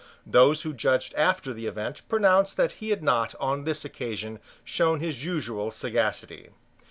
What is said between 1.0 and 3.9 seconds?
after the event pronounced that he had not, on this